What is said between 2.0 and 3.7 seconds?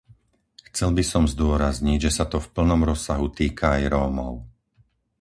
že sa to v plnom rozsahu týka